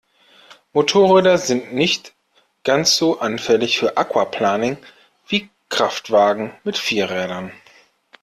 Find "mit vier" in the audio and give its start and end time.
6.63-7.11